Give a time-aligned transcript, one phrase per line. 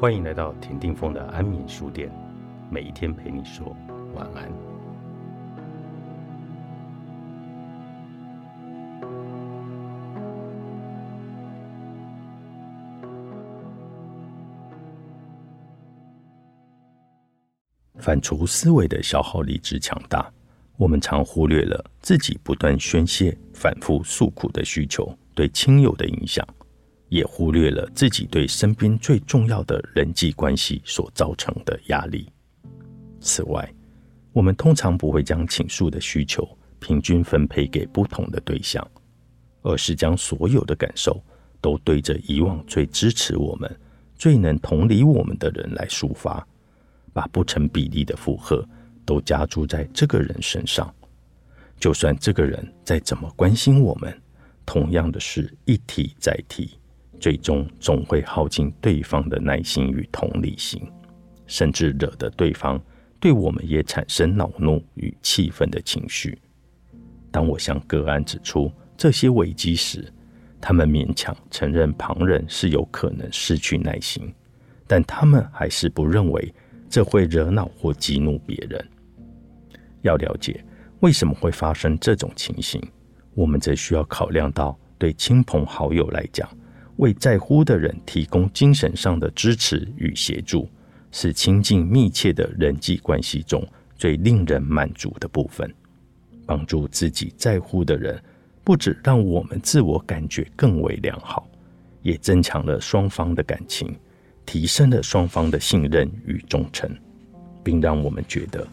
[0.00, 2.10] 欢迎来到田定峰的安眠书店，
[2.70, 3.76] 每一天陪你说
[4.14, 4.50] 晚安。
[17.98, 20.32] 反刍思维的消耗力之强大，
[20.78, 26.42] 我们常忽略了自己不断宣泄、反复诉苦的需求对亲友的影响。
[27.10, 32.26] 也忽略了自己对身边最重要的人际关系所造成的压力。
[33.20, 33.70] 此外，
[34.32, 38.88] 我们通常不会将倾诉的需求平均分配给不同的对象，
[39.62, 41.22] 而是将所有的感受
[41.60, 43.78] 都对着以往最支持我们、
[44.16, 46.46] 最能同理我们的人来抒发，
[47.12, 48.66] 把不成比例的负荷
[49.04, 50.94] 都加注在这个人身上。
[51.78, 54.16] 就算这个人再怎么关心我们，
[54.64, 56.78] 同样的事一提再提。
[57.20, 60.82] 最终总会耗尽对方的耐心与同理心，
[61.46, 62.80] 甚至惹得对方
[63.20, 66.38] 对我们也产生恼怒与气愤的情绪。
[67.30, 70.10] 当我向个案指出这些危机时，
[70.60, 74.34] 他们勉强承认旁人是有可能失去耐心，
[74.86, 76.52] 但他们还是不认为
[76.88, 78.84] 这会惹恼或激怒别人。
[80.02, 80.64] 要了解
[81.00, 82.82] 为什么会发生这种情形，
[83.34, 86.48] 我们则需要考量到对亲朋好友来讲。
[87.00, 90.68] 为在乎的人提供精神上的支持与协助，
[91.10, 95.74] 是亲近密切的人际关系中最令人满足的部分。
[96.44, 98.22] 帮助自己在乎的人，
[98.62, 101.48] 不止让我们自我感觉更为良好，
[102.02, 103.96] 也增强了双方的感情，
[104.44, 106.94] 提升了双方的信任与忠诚，
[107.64, 108.68] 并让我们觉得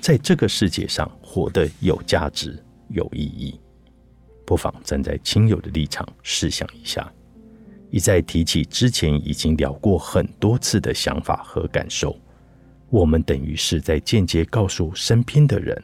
[0.00, 3.58] 在这个世界上活得有价值、有意义。
[4.46, 7.12] 不妨站在亲友的立场试想一下。
[7.92, 12.18] 一再提起之前已经聊过很多次的想法和感受，
[12.88, 15.80] 我们等于是在间接告诉身边的人，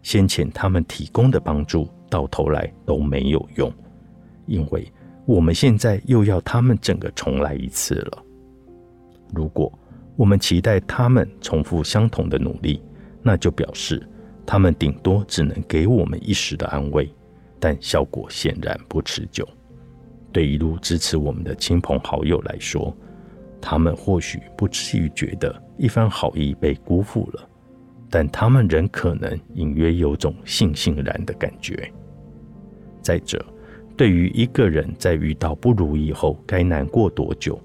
[0.00, 3.72] 先前他们提供的帮助到头来都没有用，
[4.46, 4.90] 因为
[5.26, 8.22] 我们现在又要他们整个重来一次了。
[9.34, 9.76] 如果
[10.14, 12.80] 我们期待他们重复相同的努力，
[13.24, 14.08] 那就表示
[14.46, 17.12] 他们顶多只能给我们一时的安慰，
[17.58, 19.44] 但效果显然不持久。
[20.32, 22.96] 对一路支持我们的亲朋好友来说，
[23.60, 27.48] 他们或许不至于觉得一番好意被辜负了，
[28.08, 31.92] 但他们仍可能隐约有种悻悻然的感觉。
[33.02, 33.44] 再者，
[33.96, 37.60] 对于一个人在遇到不如意后该难过多久，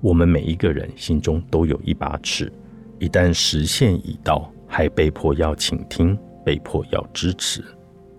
[0.00, 2.52] 我们每一个人心中都有一把尺，
[2.98, 7.64] 一旦时限已到，还被迫要倾听，被迫要支持，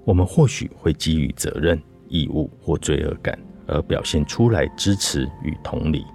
[0.06, 3.38] 我们或许会基于责任、义务或罪恶感。
[3.71, 6.05] 而表现出来支持与同理，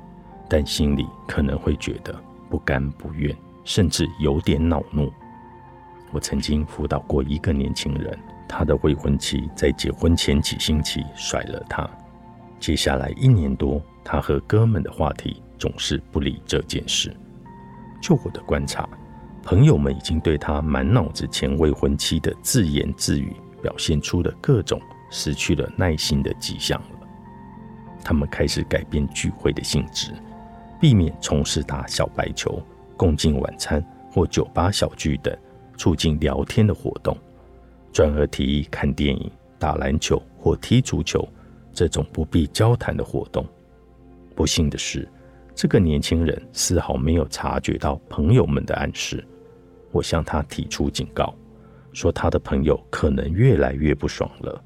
[0.49, 2.15] 但心里可能会觉得
[2.51, 3.35] 不甘不愿，
[3.65, 5.11] 甚至有点恼怒。
[6.13, 11.89] 我曾经辅导过一个年轻人，他的未婚妻在结婚前几星期甩了他。
[12.61, 17.15] 接下来一年多，他和哥们的话题总是不理这件事。
[18.01, 18.89] 就我的观察，
[19.43, 24.81] 朋友们已经对他满脑子前未婚妻的自言自语表现出了各种
[25.11, 26.81] 失去了耐心的迹象。
[28.07, 30.13] 他们开始改变聚会的性质，
[30.81, 32.63] 避免从事打小白球、
[32.97, 35.37] 共进晚餐或酒吧小聚等
[35.77, 37.19] 促进聊天的活动，
[37.93, 39.29] 转而提议看电影、
[39.59, 41.29] 打篮球或踢足球
[41.73, 43.45] 这种不必交谈的活动。
[44.37, 45.09] 不幸的是，
[45.53, 49.27] 这个年轻人丝毫没有察觉到朋友们的暗示。
[49.91, 51.35] 我向他提出警告，
[51.93, 54.63] 说他的朋友可能越来越不爽了。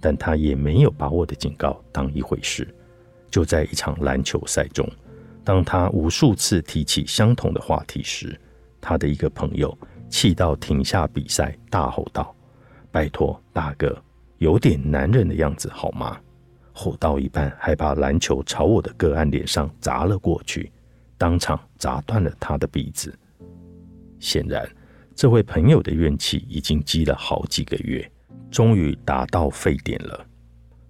[0.00, 2.66] 但他也没有把我的警告当一回事。
[3.30, 4.88] 就在一场篮球赛中，
[5.44, 8.38] 当他无数次提起相同的话题时，
[8.80, 9.76] 他的一个朋友
[10.08, 12.34] 气到停下比赛，大吼道
[12.90, 13.96] ：“拜托大哥，
[14.38, 16.18] 有点男人的样子好吗？”
[16.72, 20.72] 吼到一半，还把篮球朝我的个案脸上砸了过去，
[21.18, 23.16] 当场砸断了他的鼻子。
[24.18, 24.68] 显然，
[25.14, 28.10] 这位朋友的怨气已经积了好几个月。
[28.50, 30.26] 终于达到沸点了，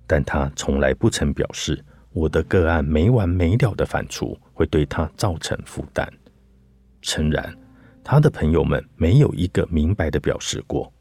[0.06, 6.10] 但他从来不曾表示我的个案没完没了的反刍会对他造成负担。
[7.02, 7.56] 诚然，
[8.02, 10.92] 他的朋友们没有一个明白的表示过。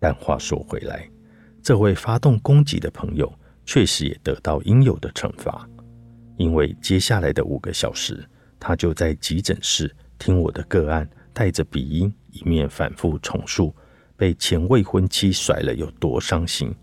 [0.00, 1.08] 但话说回来，
[1.62, 3.32] 这位发动攻击的朋友
[3.66, 5.68] 确实也得到应有的惩罚，
[6.36, 8.24] 因为接下来的五个小时，
[8.60, 13.74] 他就在急诊室听我的个案带着鼻音，一面反复重述。
[14.18, 16.74] 被前未婚妻甩了有多伤心，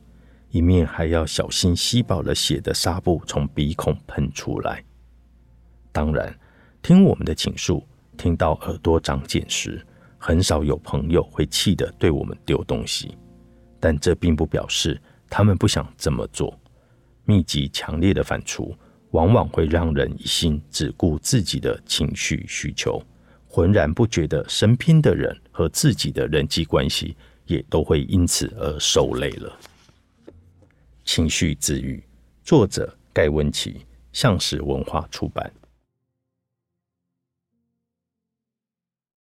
[0.52, 4.82] 一面还要小心吸饱了血的纱布从鼻孔喷出来。
[5.92, 6.34] 当然，
[6.82, 7.86] 听我们的倾诉，
[8.18, 9.86] 听到耳朵长茧时，
[10.18, 13.18] 很少有朋友会气得对我们丢东西。
[13.82, 15.00] 但这并不表示
[15.30, 16.58] 他们不想这么做。
[17.26, 18.74] 密集强烈的反刍，
[19.12, 23.04] 往往会让人一心只顾自己的情绪需求，
[23.46, 27.16] 浑然不觉得身边的人和自己的人际关系
[27.46, 29.58] 也都会因此而受累了。
[31.06, 32.04] 情绪治愈，
[32.44, 35.50] 作者盖文奇，向实文化出版。